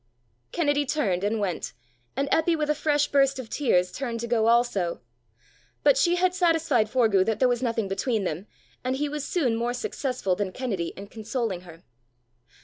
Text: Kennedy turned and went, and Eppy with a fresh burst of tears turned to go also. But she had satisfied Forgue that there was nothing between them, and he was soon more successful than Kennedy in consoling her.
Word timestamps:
Kennedy 0.51 0.83
turned 0.83 1.23
and 1.23 1.39
went, 1.39 1.73
and 2.17 2.27
Eppy 2.31 2.57
with 2.57 2.71
a 2.71 2.73
fresh 2.73 3.07
burst 3.09 3.37
of 3.37 3.51
tears 3.51 3.91
turned 3.91 4.19
to 4.21 4.25
go 4.27 4.47
also. 4.47 4.99
But 5.83 5.95
she 5.95 6.15
had 6.15 6.33
satisfied 6.33 6.89
Forgue 6.89 7.23
that 7.27 7.37
there 7.37 7.47
was 7.47 7.61
nothing 7.61 7.87
between 7.87 8.23
them, 8.23 8.47
and 8.83 8.95
he 8.95 9.07
was 9.07 9.23
soon 9.23 9.55
more 9.55 9.75
successful 9.75 10.35
than 10.35 10.53
Kennedy 10.53 10.87
in 10.97 11.05
consoling 11.05 11.61
her. 11.61 11.83